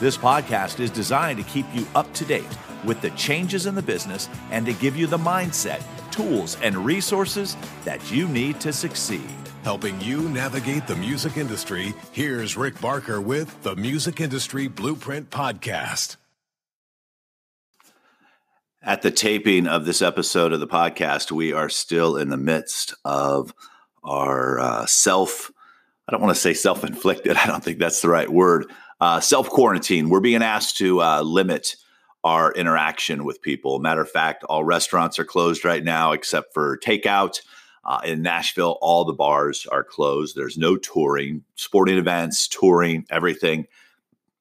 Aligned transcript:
This 0.00 0.16
podcast 0.16 0.80
is 0.80 0.90
designed 0.90 1.36
to 1.40 1.44
keep 1.44 1.66
you 1.74 1.86
up 1.94 2.10
to 2.14 2.24
date 2.24 2.48
with 2.86 3.02
the 3.02 3.10
changes 3.10 3.66
in 3.66 3.74
the 3.74 3.82
business 3.82 4.30
and 4.50 4.64
to 4.64 4.72
give 4.72 4.96
you 4.96 5.06
the 5.06 5.18
mindset, 5.18 5.82
tools, 6.10 6.56
and 6.62 6.74
resources 6.74 7.54
that 7.84 8.10
you 8.10 8.26
need 8.26 8.58
to 8.60 8.72
succeed. 8.72 9.28
Helping 9.62 10.00
you 10.00 10.26
navigate 10.30 10.86
the 10.86 10.96
music 10.96 11.36
industry, 11.36 11.92
here's 12.12 12.56
Rick 12.56 12.80
Barker 12.80 13.20
with 13.20 13.62
the 13.62 13.76
Music 13.76 14.22
Industry 14.22 14.68
Blueprint 14.68 15.28
Podcast. 15.28 16.16
At 18.80 19.02
the 19.02 19.10
taping 19.10 19.66
of 19.66 19.84
this 19.84 20.00
episode 20.00 20.54
of 20.54 20.60
the 20.60 20.66
podcast, 20.66 21.30
we 21.30 21.52
are 21.52 21.68
still 21.68 22.16
in 22.16 22.30
the 22.30 22.38
midst 22.38 22.94
of 23.04 23.52
our 24.02 24.58
uh, 24.60 24.86
self, 24.86 25.52
I 26.08 26.12
don't 26.12 26.22
want 26.22 26.34
to 26.34 26.40
say 26.40 26.54
self 26.54 26.84
inflicted, 26.84 27.36
I 27.36 27.46
don't 27.46 27.62
think 27.62 27.78
that's 27.78 28.00
the 28.00 28.08
right 28.08 28.30
word 28.30 28.64
uh, 29.00 29.20
self 29.20 29.48
quarantine. 29.48 30.08
We're 30.08 30.20
being 30.20 30.42
asked 30.42 30.76
to 30.78 31.00
uh, 31.02 31.22
limit 31.22 31.76
our 32.22 32.52
interaction 32.52 33.24
with 33.24 33.40
people. 33.40 33.78
Matter 33.78 34.02
of 34.02 34.10
fact, 34.10 34.44
all 34.44 34.64
restaurants 34.64 35.18
are 35.18 35.24
closed 35.24 35.64
right 35.64 35.82
now 35.82 36.12
except 36.12 36.52
for 36.52 36.78
takeout. 36.78 37.40
Uh, 37.82 38.00
in 38.04 38.20
Nashville, 38.20 38.76
all 38.82 39.06
the 39.06 39.14
bars 39.14 39.66
are 39.66 39.82
closed. 39.82 40.36
There's 40.36 40.58
no 40.58 40.76
touring, 40.76 41.42
sporting 41.54 41.96
events, 41.96 42.46
touring, 42.46 43.06
everything 43.10 43.66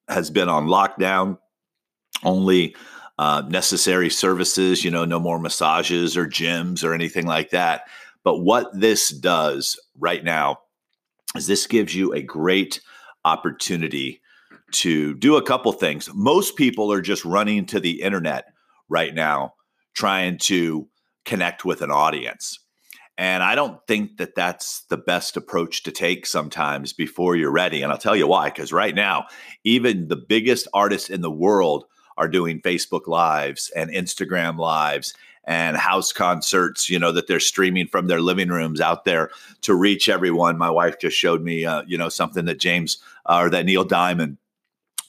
has 0.10 0.30
been 0.30 0.50
on 0.50 0.68
lockdown. 0.68 1.38
Only 2.24 2.76
uh, 3.18 3.44
necessary 3.48 4.10
services, 4.10 4.84
you 4.84 4.92
know, 4.92 5.06
no 5.06 5.22
more 5.22 5.40
massages 5.40 6.18
or 6.18 6.28
gyms 6.28 6.84
or 6.84 6.94
anything 6.94 7.26
like 7.26 7.52
that. 7.52 7.84
But 8.24 8.40
what 8.40 8.78
this 8.78 9.10
does 9.10 9.80
right 9.98 10.24
now 10.24 10.60
is 11.36 11.48
this 11.48 11.66
gives 11.66 11.96
you 11.96 12.14
a 12.14 12.22
great 12.22 12.82
opportunity 13.24 14.22
to 14.74 15.16
do 15.16 15.36
a 15.36 15.42
couple 15.42 15.72
things. 15.72 16.10
Most 16.14 16.56
people 16.56 16.92
are 16.92 17.02
just 17.02 17.26
running 17.26 17.66
to 17.68 17.80
the 17.80 18.02
internet 18.02 18.54
right 18.90 19.14
now 19.14 19.54
trying 19.94 20.38
to 20.38 20.88
connect 21.26 21.66
with 21.66 21.82
an 21.82 21.92
audience. 21.92 22.60
And 23.18 23.44
I 23.44 23.54
don't 23.54 23.86
think 23.86 24.16
that 24.18 24.34
that's 24.34 24.84
the 24.90 24.98
best 24.98 25.36
approach 25.36 25.84
to 25.84 25.92
take 25.92 26.26
sometimes 26.26 26.94
before 26.94 27.36
you're 27.36 27.52
ready. 27.52 27.82
And 27.82 27.92
I'll 27.92 27.98
tell 27.98 28.16
you 28.16 28.28
why, 28.28 28.50
because 28.50 28.72
right 28.72 28.96
now, 28.96 29.26
even 29.66 30.08
the 30.08 30.16
biggest 30.16 30.70
artists 30.74 31.10
in 31.10 31.20
the 31.20 31.30
world 31.30 31.84
are 32.18 32.30
doing 32.30 32.62
Facebook 32.62 33.08
Lives 33.08 33.72
and 33.76 33.90
Instagram 33.92 34.58
Lives 34.58 35.14
and 35.44 35.76
house 35.76 36.14
concerts, 36.14 36.90
you 36.90 36.98
know, 36.98 37.12
that 37.12 37.28
they're 37.28 37.42
streaming 37.42 37.88
from 37.88 38.08
their 38.08 38.22
living 38.22 38.50
rooms 38.50 38.80
out 38.80 39.04
there 39.04 39.32
to 39.62 39.74
reach 39.74 40.08
everyone. 40.08 40.58
My 40.58 40.70
wife 40.70 41.00
just 41.00 41.18
showed 41.18 41.42
me, 41.42 41.66
uh, 41.66 41.84
you 41.88 41.98
know, 41.98 42.08
something 42.08 42.46
that 42.46 42.60
James 42.60 43.00
uh, 43.26 43.40
or 43.42 43.50
that 43.50 43.66
Neil 43.66 43.84
Diamond 43.84 44.38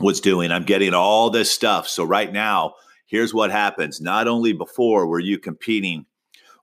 was 0.01 0.21
doing. 0.21 0.51
I'm 0.51 0.65
getting 0.65 0.95
all 0.95 1.31
this 1.31 1.51
stuff. 1.51 1.87
So 1.89 2.05
right 2.05 2.33
now, 2.33 2.75
here's 3.07 3.35
what 3.35 3.51
happens. 3.51 4.01
Not 4.01 4.27
only 4.27 4.53
before 4.53 5.07
were 5.07 5.21
you 5.21 5.39
competing 5.39 6.07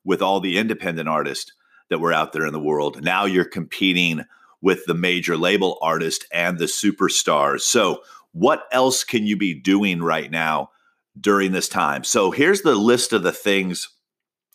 with 0.04 0.22
all 0.22 0.40
the 0.40 0.58
independent 0.58 1.08
artists 1.08 1.54
that 1.90 2.00
were 2.00 2.14
out 2.14 2.34
there 2.34 2.46
in 2.46 2.54
the 2.54 2.60
world, 2.60 3.04
now 3.04 3.26
you're 3.26 3.46
competing 3.46 4.24
with 4.62 4.86
the 4.86 4.96
major 4.96 5.38
label 5.38 5.78
artist 5.82 6.26
and 6.34 6.58
the 6.58 6.66
superstars. 6.66 7.62
So 7.62 8.02
what 8.32 8.64
else 8.72 9.04
can 9.04 9.28
you 9.28 9.38
be 9.38 9.54
doing 9.54 10.02
right 10.02 10.32
now 10.32 10.72
during 11.20 11.52
this 11.52 11.70
time? 11.70 12.04
So 12.04 12.32
here's 12.32 12.64
the 12.64 12.76
list 12.76 13.14
of 13.14 13.24
the 13.24 13.32
things 13.32 13.90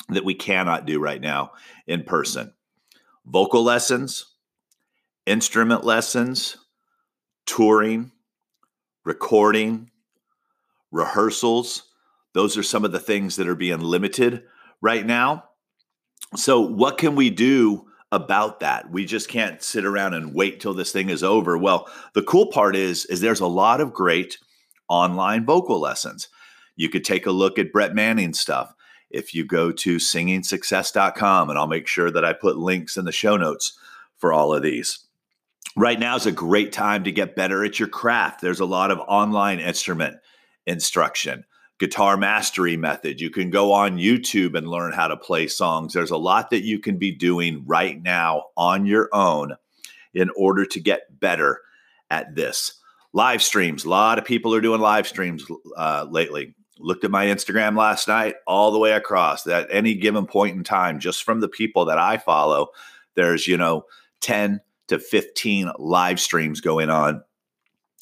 that 0.09 0.25
we 0.25 0.35
cannot 0.35 0.87
do 0.87 0.99
right 0.99 1.21
now 1.21 1.53
in 1.87 2.03
person. 2.03 2.53
Vocal 3.25 3.63
lessons, 3.63 4.27
instrument 5.27 5.85
lessons, 5.85 6.57
touring, 7.47 8.11
recording, 9.05 9.91
rehearsals. 10.91 11.85
Those 12.35 12.57
are 12.57 12.63
some 12.63 12.85
of 12.85 12.93
the 12.93 13.01
things 13.01 13.37
that 13.37 13.49
are 13.49 13.55
being 13.55 13.81
limited 13.81 14.45
right 14.81 15.05
now. 15.05 15.45
So, 16.37 16.61
what 16.61 16.99
can 16.99 17.15
we 17.15 17.31
do 17.31 17.87
about 18.11 18.61
that? 18.61 18.91
We 18.91 19.05
just 19.05 19.29
can't 19.29 19.63
sit 19.63 19.85
around 19.85 20.15
and 20.15 20.35
wait 20.35 20.61
till 20.61 20.75
this 20.75 20.93
thing 20.93 21.11
is 21.11 21.23
over. 21.23 21.59
Well, 21.59 21.89
the 22.15 22.23
cool 22.23 22.47
part 22.47 22.77
is 22.77 23.05
is 23.07 23.21
there's 23.21 23.41
a 23.41 23.47
lot 23.47 23.81
of 23.81 23.93
great 23.93 24.39
online 24.89 25.45
vocal 25.45 25.81
lessons. 25.81 26.29
You 26.77 26.89
could 26.89 27.05
take 27.05 27.27
a 27.27 27.33
look 27.33 27.59
at 27.59 27.73
Brett 27.73 27.95
Manning's 27.95 28.41
stuff. 28.41 28.75
If 29.11 29.35
you 29.35 29.45
go 29.45 29.73
to 29.73 29.97
singingsuccess.com 29.97 31.51
and 31.51 31.59
I'll 31.59 31.67
make 31.67 31.87
sure 31.87 32.11
that 32.11 32.25
I 32.25 32.33
put 32.33 32.57
links 32.57 32.97
in 32.97 33.05
the 33.05 33.13
show 33.13 33.37
notes 33.37 33.79
for 34.17 34.33
all 34.33 34.55
of 34.55 34.63
these 34.63 35.01
right 35.77 35.99
now 35.99 36.17
is 36.17 36.27
a 36.27 36.33
great 36.33 36.73
time 36.73 37.05
to 37.05 37.13
get 37.13 37.37
better 37.37 37.65
at 37.65 37.79
your 37.79 37.89
craft. 37.89 38.41
There's 38.41 38.61
a 38.61 38.67
lot 38.67 38.91
of 38.91 38.99
online 39.01 39.61
instrument 39.61 40.17
instruction, 40.67 41.45
guitar 41.79 42.17
mastery 42.17 42.77
method. 42.77 43.21
You 43.21 43.31
can 43.31 43.51
go 43.51 43.73
on 43.73 43.99
YouTube 43.99 44.57
and 44.57 44.69
learn 44.69 44.93
how 44.93 45.09
to 45.09 45.17
play 45.17 45.49
songs. 45.49 45.93
There's 45.93 46.11
a 46.11 46.17
lot 46.17 46.51
that 46.51 46.65
you 46.65 46.79
can 46.79 46.99
be 46.99 47.11
doing 47.11 47.65
right 47.67 48.01
now 48.01 48.45
on 48.57 48.87
your 48.87 49.09
own 49.13 49.57
in 50.15 50.31
order 50.37 50.65
to 50.67 50.81
get 50.81 51.19
better 51.21 51.61
at 52.11 52.35
this. 52.35 52.79
Live 53.15 53.43
streams. 53.43 53.85
A 53.85 53.91
lot 53.91 54.19
of 54.19 54.25
people 54.25 54.55
are 54.55 54.61
doing 54.61 54.81
live 54.81 55.07
streams 55.07 55.45
uh, 55.77 56.07
lately. 56.09 56.55
Looked 56.79 57.05
at 57.05 57.11
my 57.11 57.27
Instagram 57.27 57.77
last 57.77 58.09
night, 58.09 58.37
all 58.47 58.71
the 58.71 58.79
way 58.79 58.93
across. 58.93 59.47
At 59.47 59.69
any 59.71 59.95
given 59.95 60.27
point 60.27 60.57
in 60.57 60.65
time, 60.65 60.99
just 60.99 61.23
from 61.23 61.41
the 61.41 61.49
people 61.49 61.85
that 61.87 61.99
I 61.99 62.17
follow, 62.17 62.69
there's, 63.15 63.47
you 63.47 63.57
know, 63.57 63.85
10, 64.21 64.61
to 64.93 64.99
15 64.99 65.73
live 65.79 66.21
streams 66.21 66.61
going 66.61 66.91
on 66.91 67.23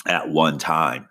at 0.06 0.28
one 0.28 0.58
time. 0.58 1.08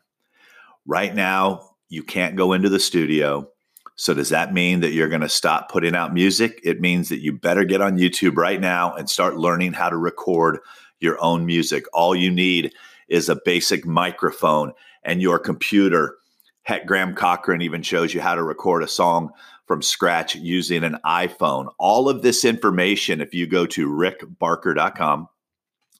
Right 0.85 1.13
now, 1.13 1.71
you 1.89 2.03
can't 2.03 2.35
go 2.35 2.53
into 2.53 2.69
the 2.69 2.79
studio. 2.79 3.49
So, 3.95 4.13
does 4.13 4.29
that 4.29 4.53
mean 4.53 4.79
that 4.79 4.91
you're 4.91 5.09
going 5.09 5.21
to 5.21 5.29
stop 5.29 5.69
putting 5.69 5.95
out 5.95 6.13
music? 6.13 6.61
It 6.63 6.79
means 6.79 7.09
that 7.09 7.21
you 7.21 7.33
better 7.33 7.65
get 7.65 7.81
on 7.81 7.97
YouTube 7.97 8.37
right 8.37 8.61
now 8.61 8.93
and 8.93 9.09
start 9.09 9.37
learning 9.37 9.73
how 9.73 9.89
to 9.89 9.97
record 9.97 10.59
your 10.99 11.21
own 11.21 11.45
music. 11.45 11.85
All 11.91 12.15
you 12.15 12.31
need 12.31 12.73
is 13.09 13.27
a 13.27 13.41
basic 13.43 13.85
microphone 13.85 14.71
and 15.03 15.21
your 15.21 15.39
computer. 15.39 16.17
Heck, 16.63 16.85
Graham 16.85 17.13
Cochran 17.13 17.61
even 17.61 17.81
shows 17.81 18.13
you 18.13 18.21
how 18.21 18.35
to 18.35 18.43
record 18.43 18.83
a 18.83 18.87
song 18.87 19.31
from 19.65 19.81
scratch 19.81 20.35
using 20.35 20.83
an 20.83 20.97
iPhone. 21.05 21.69
All 21.77 22.09
of 22.09 22.21
this 22.21 22.45
information, 22.45 23.21
if 23.21 23.33
you 23.33 23.47
go 23.47 23.65
to 23.67 23.87
rickbarker.com, 23.87 25.27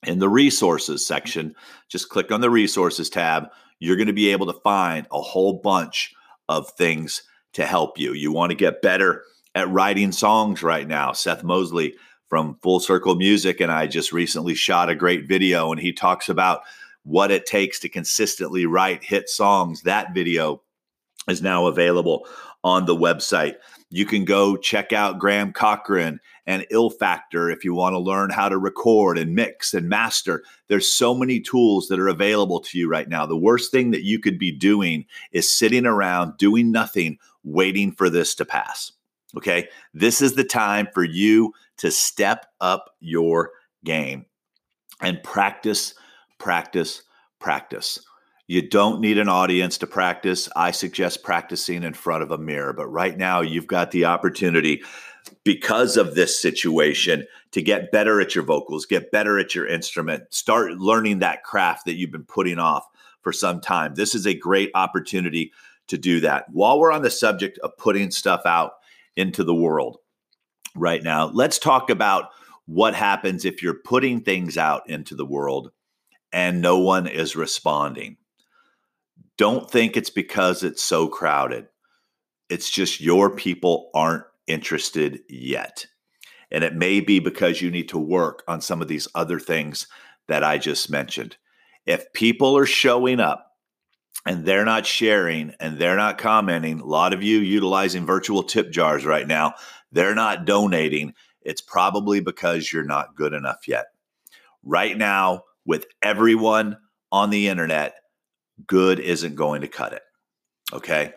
in 0.04 0.20
the 0.20 0.30
resources 0.30 1.06
section, 1.06 1.56
just 1.90 2.10
click 2.10 2.32
on 2.32 2.42
the 2.42 2.50
resources 2.50 3.10
tab. 3.10 3.48
You're 3.80 3.98
going 3.98 4.08
to 4.08 4.14
be 4.14 4.30
able 4.30 4.46
to 4.48 4.60
find 4.62 5.08
a 5.12 5.22
whole 5.22 5.54
bunch 5.54 6.14
of 6.48 6.70
things 6.72 7.24
to 7.54 7.66
help 7.66 7.98
you. 7.98 8.14
You 8.14 8.32
want 8.32 8.52
to 8.52 8.56
get 8.56 8.82
better 8.82 9.24
at 9.56 9.70
writing 9.70 10.12
songs 10.12 10.64
right 10.64 10.88
now. 10.88 11.12
Seth 11.12 11.44
Mosley 11.44 11.96
from 12.28 12.58
Full 12.62 12.80
Circle 12.80 13.16
Music 13.16 13.60
and 13.60 13.72
I 13.72 13.88
just 13.88 14.14
recently 14.14 14.54
shot 14.54 14.90
a 14.90 14.96
great 14.96 15.28
video, 15.28 15.72
and 15.72 15.82
he 15.82 15.92
talks 15.92 16.30
about 16.30 16.62
what 17.04 17.32
it 17.32 17.46
takes 17.46 17.80
to 17.80 17.90
consistently 17.90 18.66
write 18.66 19.04
hit 19.04 19.30
songs. 19.30 19.82
That 19.82 20.14
video 20.14 20.62
is 21.28 21.42
now 21.42 21.66
available 21.66 22.28
on 22.64 22.86
the 22.86 22.96
website. 22.96 23.56
You 23.92 24.06
can 24.06 24.24
go 24.24 24.56
check 24.56 24.94
out 24.94 25.18
Graham 25.18 25.52
Cochran 25.52 26.20
and 26.46 26.66
Ill 26.70 26.92
Factor 26.92 27.50
if 27.50 27.64
you 27.64 27.74
want 27.74 27.94
to 27.94 28.00
learn 28.00 28.30
how 28.30 28.48
to 28.48 28.58
record 28.58 29.18
and 29.18 29.34
mix 29.34 29.74
and 29.74 29.90
master. 29.90 30.44
There's 30.68 30.92
so 30.92 31.16
many 31.16 31.40
tools 31.40 31.88
that 31.88 32.00
are 32.00 32.08
available 32.08 32.60
to 32.62 32.78
you 32.78 32.88
right 32.88 33.10
now. 33.10 33.26
The 33.26 33.36
worst 33.36 33.72
thing 33.72 33.90
that 33.92 34.04
you 34.04 34.20
could 34.20 34.38
be 34.38 34.52
doing 34.52 35.06
is 35.32 35.52
sitting 35.52 35.88
around 35.88 36.38
doing 36.38 36.72
nothing, 36.72 37.18
waiting 37.44 37.92
for 37.92 38.10
this 38.12 38.36
to 38.36 38.46
pass. 38.46 38.92
Okay. 39.36 39.68
This 39.94 40.22
is 40.22 40.34
the 40.34 40.44
time 40.44 40.88
for 40.94 41.04
you 41.04 41.54
to 41.78 41.90
step 41.90 42.46
up 42.62 42.96
your 43.00 43.52
game 43.84 44.26
and 45.02 45.22
practice, 45.24 45.96
practice, 46.38 47.04
practice. 47.40 48.00
You 48.50 48.68
don't 48.68 49.00
need 49.00 49.20
an 49.20 49.30
audience 49.30 49.78
to 49.78 49.86
practice. 49.86 50.50
I 50.56 50.72
suggest 50.72 51.22
practicing 51.22 51.84
in 51.84 51.94
front 51.94 52.24
of 52.24 52.32
a 52.32 52.38
mirror. 52.40 52.74
But 52.74 52.88
right 52.88 53.16
now, 53.16 53.42
you've 53.42 53.68
got 53.68 53.92
the 53.92 54.06
opportunity 54.06 54.82
because 55.44 55.98
of 55.98 56.16
this 56.16 56.42
situation 56.42 57.28
to 57.52 57.62
get 57.62 57.92
better 57.92 58.20
at 58.20 58.34
your 58.34 58.44
vocals, 58.44 58.88
get 58.88 59.12
better 59.12 59.38
at 59.38 59.54
your 59.54 59.68
instrument, 59.68 60.34
start 60.34 60.80
learning 60.80 61.20
that 61.20 61.44
craft 61.44 61.86
that 61.86 61.94
you've 61.94 62.10
been 62.10 62.24
putting 62.24 62.58
off 62.58 62.88
for 63.22 63.32
some 63.32 63.62
time. 63.62 63.94
This 63.94 64.16
is 64.16 64.26
a 64.26 64.34
great 64.34 64.72
opportunity 64.74 65.52
to 65.86 66.00
do 66.00 66.20
that. 66.22 66.46
While 66.52 66.80
we're 66.80 66.92
on 66.92 67.04
the 67.04 67.12
subject 67.12 67.60
of 67.60 67.78
putting 67.78 68.10
stuff 68.10 68.48
out 68.48 68.72
into 69.16 69.44
the 69.44 69.54
world 69.54 70.00
right 70.76 71.04
now, 71.04 71.28
let's 71.28 71.60
talk 71.60 71.92
about 71.92 72.32
what 72.66 72.96
happens 72.96 73.46
if 73.46 73.62
you're 73.62 73.76
putting 73.86 74.22
things 74.22 74.58
out 74.58 74.90
into 74.90 75.14
the 75.14 75.26
world 75.26 75.70
and 76.34 76.64
no 76.64 76.80
one 76.80 77.06
is 77.06 77.36
responding. 77.36 78.18
Don't 79.40 79.72
think 79.72 79.96
it's 79.96 80.10
because 80.10 80.64
it's 80.64 80.84
so 80.84 81.08
crowded. 81.08 81.68
It's 82.50 82.70
just 82.70 83.00
your 83.00 83.34
people 83.34 83.90
aren't 83.96 84.26
interested 84.48 85.22
yet. 85.30 85.86
And 86.52 86.62
it 86.62 86.76
may 86.76 87.00
be 87.00 87.20
because 87.20 87.62
you 87.62 87.72
need 87.72 87.88
to 87.88 87.98
work 87.98 88.44
on 88.50 88.60
some 88.60 88.82
of 88.82 88.90
these 88.90 89.08
other 89.16 89.40
things 89.40 89.88
that 90.28 90.44
I 90.44 90.58
just 90.58 90.92
mentioned. 90.92 91.38
If 91.86 92.12
people 92.12 92.58
are 92.58 92.66
showing 92.66 93.22
up 93.22 93.54
and 94.26 94.44
they're 94.44 94.66
not 94.66 94.86
sharing 94.86 95.54
and 95.62 95.80
they're 95.80 95.96
not 95.96 96.18
commenting, 96.18 96.82
a 96.82 96.86
lot 96.86 97.14
of 97.14 97.24
you 97.24 97.38
utilizing 97.40 98.06
virtual 98.06 98.44
tip 98.44 98.72
jars 98.72 99.06
right 99.06 99.26
now, 99.26 99.54
they're 99.94 100.16
not 100.16 100.44
donating. 100.44 101.14
It's 101.44 101.62
probably 101.62 102.20
because 102.20 102.74
you're 102.74 102.84
not 102.84 103.16
good 103.16 103.32
enough 103.32 103.70
yet. 103.70 103.86
Right 104.64 104.98
now, 104.98 105.44
with 105.66 105.86
everyone 106.04 106.76
on 107.10 107.30
the 107.30 107.48
internet, 107.48 107.99
good 108.68 109.00
isn't 109.00 109.36
going 109.36 109.62
to 109.62 109.68
cut 109.68 109.94
it. 109.94 110.04
Okay 110.74 111.14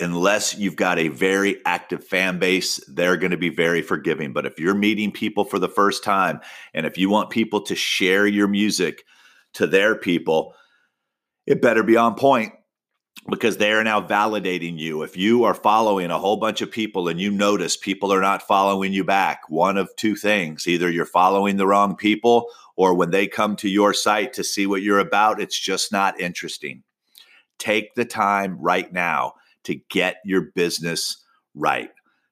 unless 0.00 0.56
you've 0.58 0.76
got 0.76 0.98
a 0.98 1.08
very 1.08 1.64
active 1.64 2.04
fan 2.04 2.38
base, 2.38 2.76
they're 2.88 3.16
going 3.16 3.30
to 3.30 3.36
be 3.36 3.48
very 3.48 3.82
forgiving. 3.82 4.32
But 4.32 4.46
if 4.46 4.58
you're 4.58 4.74
meeting 4.74 5.10
people 5.10 5.44
for 5.44 5.58
the 5.58 5.68
first 5.68 6.04
time 6.04 6.40
and 6.74 6.86
if 6.86 6.98
you 6.98 7.08
want 7.08 7.30
people 7.30 7.62
to 7.62 7.74
share 7.74 8.26
your 8.26 8.48
music 8.48 9.04
to 9.54 9.66
their 9.66 9.94
people, 9.94 10.54
it 11.46 11.62
better 11.62 11.82
be 11.82 11.96
on 11.96 12.14
point 12.14 12.52
because 13.30 13.56
they 13.56 13.72
are 13.72 13.82
now 13.82 14.00
validating 14.06 14.78
you. 14.78 15.02
If 15.02 15.16
you 15.16 15.44
are 15.44 15.54
following 15.54 16.10
a 16.10 16.18
whole 16.18 16.36
bunch 16.36 16.60
of 16.60 16.70
people 16.70 17.08
and 17.08 17.20
you 17.20 17.30
notice 17.30 17.76
people 17.76 18.12
are 18.12 18.20
not 18.20 18.46
following 18.46 18.92
you 18.92 19.02
back, 19.02 19.48
one 19.48 19.78
of 19.78 19.94
two 19.96 20.14
things 20.14 20.66
either 20.66 20.90
you're 20.90 21.06
following 21.06 21.56
the 21.56 21.66
wrong 21.66 21.96
people, 21.96 22.50
or 22.76 22.92
when 22.92 23.10
they 23.10 23.26
come 23.26 23.56
to 23.56 23.68
your 23.70 23.94
site 23.94 24.34
to 24.34 24.44
see 24.44 24.66
what 24.66 24.82
you're 24.82 24.98
about, 24.98 25.40
it's 25.40 25.58
just 25.58 25.90
not 25.90 26.20
interesting. 26.20 26.82
Take 27.58 27.94
the 27.94 28.04
time 28.04 28.58
right 28.60 28.92
now 28.92 29.34
to 29.64 29.74
get 29.90 30.16
your 30.24 30.42
business 30.54 31.24
right, 31.54 31.90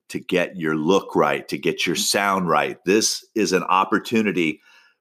to 0.09 0.21
get 0.21 0.56
your 0.56 0.76
look 0.76 1.17
right, 1.17 1.47
to 1.49 1.59
get 1.59 1.87
your 1.87 1.97
sound 1.97 2.49
right. 2.49 2.79
This 2.85 3.25
is 3.35 3.53
an 3.53 3.62
opportunity 3.65 4.61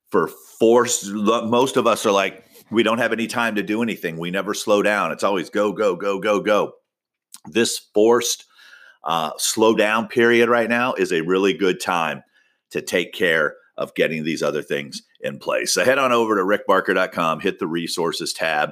for 0.10 0.28
force. 0.28 1.06
Most 1.08 1.78
of 1.78 1.88
us 1.88 2.06
are 2.06 2.12
like, 2.12 2.44
we 2.72 2.84
don't 2.84 3.00
have 3.00 3.14
any 3.14 3.28
time 3.28 3.56
to 3.56 3.64
do 3.64 3.84
anything. 3.84 4.18
We 4.18 4.32
never 4.32 4.54
slow 4.54 4.82
down. 4.82 5.12
It's 5.12 5.24
always 5.24 5.50
go, 5.50 5.72
go, 5.72 5.96
go, 5.96 6.20
go, 6.20 6.40
go. 6.42 6.74
This 7.46 7.78
forced 7.94 8.46
uh, 9.04 9.32
slow 9.38 9.76
down 9.76 10.08
period 10.08 10.50
right 10.50 10.70
now 10.70 10.94
is 10.94 11.12
a 11.12 11.22
really 11.22 11.54
good 11.54 11.80
time 11.80 12.24
to 12.72 12.82
take 12.82 13.14
care 13.14 13.56
of 13.78 13.94
getting 13.96 14.24
these 14.24 14.42
other 14.42 14.62
things 14.62 15.04
in 15.22 15.40
place. 15.40 15.74
So 15.74 15.84
head 15.84 15.98
on 15.98 16.12
over 16.12 16.36
to 16.36 16.44
rickbarker.com, 16.44 17.40
hit 17.40 17.60
the 17.60 17.68
resources 17.68 18.34
tab. 18.34 18.72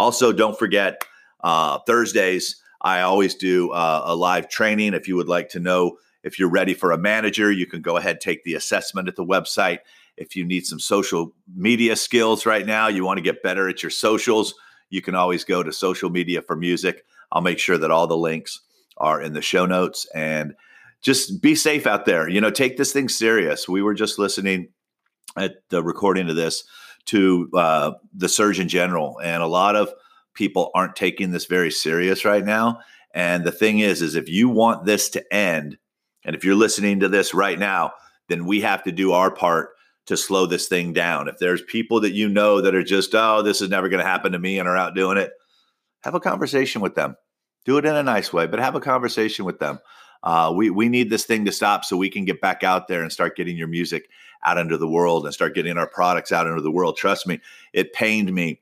Also, 0.00 0.32
don't 0.32 0.58
forget 0.58 1.04
uh, 1.44 1.78
Thursdays, 1.80 2.56
I 2.80 3.02
always 3.02 3.34
do 3.34 3.70
uh, 3.72 4.00
a 4.06 4.16
live 4.16 4.48
training. 4.48 4.94
If 4.94 5.06
you 5.06 5.14
would 5.14 5.28
like 5.28 5.50
to 5.50 5.60
know 5.60 5.98
if 6.22 6.38
you're 6.38 6.48
ready 6.48 6.72
for 6.72 6.90
a 6.90 6.96
manager, 6.96 7.52
you 7.52 7.66
can 7.66 7.82
go 7.82 7.98
ahead 7.98 8.18
take 8.18 8.42
the 8.44 8.54
assessment 8.54 9.08
at 9.08 9.16
the 9.16 9.26
website. 9.26 9.80
If 10.16 10.34
you 10.34 10.46
need 10.46 10.64
some 10.64 10.80
social 10.80 11.34
media 11.54 11.96
skills 11.96 12.46
right 12.46 12.64
now, 12.64 12.88
you 12.88 13.04
want 13.04 13.18
to 13.18 13.22
get 13.22 13.42
better 13.42 13.68
at 13.68 13.82
your 13.82 13.90
socials, 13.90 14.54
you 14.88 15.02
can 15.02 15.14
always 15.14 15.44
go 15.44 15.62
to 15.62 15.70
social 15.70 16.08
media 16.08 16.40
for 16.40 16.56
music. 16.56 17.04
I'll 17.30 17.42
make 17.42 17.58
sure 17.58 17.76
that 17.76 17.90
all 17.90 18.06
the 18.06 18.16
links 18.16 18.58
are 18.96 19.20
in 19.20 19.34
the 19.34 19.42
show 19.42 19.66
notes 19.66 20.06
and 20.14 20.54
just 21.02 21.42
be 21.42 21.54
safe 21.54 21.86
out 21.86 22.06
there. 22.06 22.26
You 22.26 22.40
know, 22.40 22.50
take 22.50 22.78
this 22.78 22.94
thing 22.94 23.10
serious. 23.10 23.68
We 23.68 23.82
were 23.82 23.94
just 23.94 24.18
listening 24.18 24.68
at 25.36 25.56
the 25.68 25.82
recording 25.82 26.30
of 26.30 26.36
this 26.36 26.64
to 27.06 27.50
uh, 27.54 27.92
the 28.14 28.28
Surgeon 28.28 28.68
General, 28.68 29.18
and 29.22 29.42
a 29.42 29.46
lot 29.46 29.76
of 29.76 29.92
people 30.34 30.70
aren't 30.74 30.96
taking 30.96 31.30
this 31.30 31.46
very 31.46 31.70
serious 31.70 32.24
right 32.24 32.44
now. 32.44 32.80
And 33.12 33.44
the 33.44 33.52
thing 33.52 33.80
is, 33.80 34.02
is 34.02 34.14
if 34.14 34.28
you 34.28 34.48
want 34.48 34.84
this 34.84 35.08
to 35.10 35.34
end, 35.34 35.78
and 36.24 36.36
if 36.36 36.44
you're 36.44 36.54
listening 36.54 37.00
to 37.00 37.08
this 37.08 37.34
right 37.34 37.58
now, 37.58 37.92
then 38.28 38.46
we 38.46 38.60
have 38.60 38.84
to 38.84 38.92
do 38.92 39.12
our 39.12 39.30
part 39.30 39.70
to 40.06 40.16
slow 40.16 40.46
this 40.46 40.68
thing 40.68 40.92
down. 40.92 41.28
If 41.28 41.38
there's 41.38 41.62
people 41.62 42.00
that 42.00 42.12
you 42.12 42.28
know 42.28 42.60
that 42.60 42.74
are 42.74 42.82
just, 42.82 43.14
oh, 43.14 43.42
this 43.42 43.60
is 43.60 43.70
never 43.70 43.88
going 43.88 44.02
to 44.02 44.08
happen 44.08 44.32
to 44.32 44.38
me 44.38 44.58
and 44.58 44.68
are 44.68 44.76
out 44.76 44.94
doing 44.94 45.18
it, 45.18 45.32
have 46.02 46.14
a 46.14 46.20
conversation 46.20 46.80
with 46.80 46.94
them. 46.94 47.16
Do 47.64 47.76
it 47.76 47.84
in 47.84 47.94
a 47.94 48.02
nice 48.02 48.32
way, 48.32 48.46
but 48.46 48.58
have 48.58 48.74
a 48.74 48.80
conversation 48.80 49.44
with 49.44 49.58
them. 49.58 49.78
Uh, 50.22 50.52
we 50.54 50.70
we 50.70 50.88
need 50.88 51.10
this 51.10 51.24
thing 51.24 51.44
to 51.44 51.52
stop 51.52 51.84
so 51.84 51.96
we 51.96 52.10
can 52.10 52.24
get 52.24 52.40
back 52.40 52.62
out 52.62 52.88
there 52.88 53.02
and 53.02 53.12
start 53.12 53.36
getting 53.36 53.56
your 53.56 53.68
music 53.68 54.10
out 54.44 54.58
into 54.58 54.76
the 54.76 54.88
world 54.88 55.24
and 55.24 55.34
start 55.34 55.54
getting 55.54 55.78
our 55.78 55.86
products 55.86 56.32
out 56.32 56.46
into 56.46 56.62
the 56.62 56.70
world. 56.70 56.96
Trust 56.96 57.26
me, 57.26 57.40
it 57.72 57.92
pained 57.92 58.32
me 58.32 58.60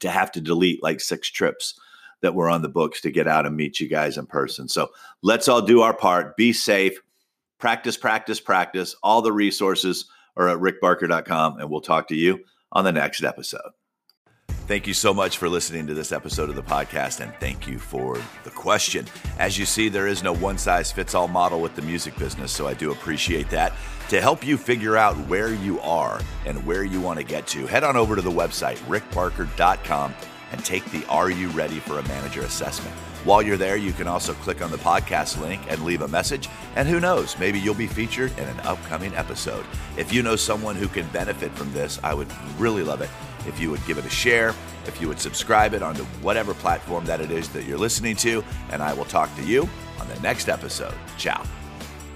to 0.00 0.10
have 0.10 0.30
to 0.32 0.40
delete 0.40 0.82
like 0.82 1.00
six 1.00 1.28
trips 1.28 1.78
that 2.22 2.34
were 2.34 2.48
on 2.48 2.62
the 2.62 2.68
books 2.68 3.00
to 3.00 3.10
get 3.10 3.28
out 3.28 3.46
and 3.46 3.56
meet 3.56 3.80
you 3.80 3.88
guys 3.88 4.16
in 4.16 4.26
person. 4.26 4.68
So 4.68 4.90
let's 5.22 5.48
all 5.48 5.62
do 5.62 5.82
our 5.82 5.94
part. 5.94 6.36
Be 6.36 6.52
safe. 6.52 7.00
Practice, 7.58 7.96
practice, 7.96 8.40
practice. 8.40 8.94
All 9.02 9.22
the 9.22 9.32
resources 9.32 10.06
are 10.36 10.48
at 10.48 10.58
rickbarker.com, 10.58 11.58
and 11.58 11.70
we'll 11.70 11.80
talk 11.80 12.08
to 12.08 12.16
you 12.16 12.40
on 12.72 12.84
the 12.84 12.92
next 12.92 13.22
episode. 13.22 13.75
Thank 14.66 14.88
you 14.88 14.94
so 14.94 15.14
much 15.14 15.38
for 15.38 15.48
listening 15.48 15.86
to 15.86 15.94
this 15.94 16.10
episode 16.10 16.48
of 16.48 16.56
the 16.56 16.62
podcast, 16.62 17.20
and 17.20 17.32
thank 17.38 17.68
you 17.68 17.78
for 17.78 18.20
the 18.42 18.50
question. 18.50 19.06
As 19.38 19.56
you 19.56 19.64
see, 19.64 19.88
there 19.88 20.08
is 20.08 20.24
no 20.24 20.34
one 20.34 20.58
size 20.58 20.90
fits 20.90 21.14
all 21.14 21.28
model 21.28 21.60
with 21.60 21.76
the 21.76 21.82
music 21.82 22.18
business, 22.18 22.50
so 22.50 22.66
I 22.66 22.74
do 22.74 22.90
appreciate 22.90 23.48
that. 23.50 23.72
To 24.08 24.20
help 24.20 24.44
you 24.44 24.56
figure 24.56 24.96
out 24.96 25.14
where 25.28 25.54
you 25.54 25.78
are 25.82 26.20
and 26.46 26.66
where 26.66 26.82
you 26.82 27.00
want 27.00 27.20
to 27.20 27.24
get 27.24 27.46
to, 27.48 27.64
head 27.68 27.84
on 27.84 27.96
over 27.96 28.16
to 28.16 28.22
the 28.22 28.30
website, 28.30 28.78
rickbarker.com, 28.88 30.12
and 30.50 30.64
take 30.64 30.84
the 30.90 31.06
Are 31.06 31.30
You 31.30 31.46
Ready 31.50 31.78
for 31.78 32.00
a 32.00 32.08
Manager 32.08 32.40
assessment. 32.40 32.94
While 33.22 33.42
you're 33.42 33.56
there, 33.56 33.76
you 33.76 33.92
can 33.92 34.08
also 34.08 34.34
click 34.34 34.62
on 34.62 34.72
the 34.72 34.78
podcast 34.78 35.40
link 35.40 35.62
and 35.68 35.84
leave 35.84 36.02
a 36.02 36.08
message. 36.08 36.48
And 36.74 36.88
who 36.88 36.98
knows, 36.98 37.38
maybe 37.38 37.60
you'll 37.60 37.74
be 37.74 37.86
featured 37.86 38.36
in 38.36 38.48
an 38.48 38.58
upcoming 38.60 39.14
episode. 39.14 39.64
If 39.96 40.12
you 40.12 40.24
know 40.24 40.34
someone 40.34 40.74
who 40.74 40.88
can 40.88 41.06
benefit 41.08 41.52
from 41.52 41.72
this, 41.72 42.00
I 42.02 42.14
would 42.14 42.28
really 42.58 42.82
love 42.82 43.00
it 43.00 43.10
if 43.46 43.60
you 43.60 43.70
would 43.70 43.84
give 43.86 43.98
it 43.98 44.04
a 44.04 44.10
share, 44.10 44.54
if 44.86 45.00
you 45.00 45.08
would 45.08 45.20
subscribe 45.20 45.74
it 45.74 45.82
onto 45.82 46.04
whatever 46.22 46.54
platform 46.54 47.04
that 47.06 47.20
it 47.20 47.30
is 47.30 47.48
that 47.50 47.64
you're 47.64 47.78
listening 47.78 48.16
to, 48.16 48.44
and 48.70 48.82
I 48.82 48.92
will 48.92 49.04
talk 49.04 49.34
to 49.36 49.42
you 49.42 49.68
on 50.00 50.08
the 50.08 50.20
next 50.20 50.48
episode. 50.48 50.94
Ciao. 51.16 51.44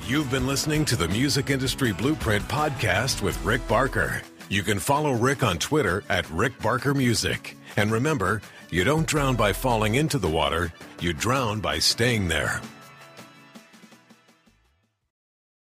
You've 0.07 0.31
been 0.31 0.47
listening 0.47 0.85
to 0.87 0.97
the 0.97 1.09
Music 1.09 1.51
Industry 1.51 1.93
Blueprint 1.93 2.47
podcast 2.49 3.23
with 3.23 3.43
Rick 3.45 3.67
Barker. 3.69 4.23
You 4.49 4.63
can 4.63 4.81
follow 4.81 5.13
Rick 5.13 5.45
on 5.45 5.59
Twitter 5.59 6.03
at 6.09 6.29
Rick 6.31 6.59
Barker 6.61 6.95
Music. 6.95 7.57
And 7.77 7.93
remember, 7.93 8.43
you 8.71 8.83
don't 8.83 9.07
drown 9.07 9.37
by 9.37 9.53
falling 9.53 9.95
into 9.95 10.19
the 10.19 10.29
water, 10.29 10.73
you 11.01 11.13
drown 11.13 11.61
by 11.61 11.79
staying 11.79 12.27
there. 12.29 12.61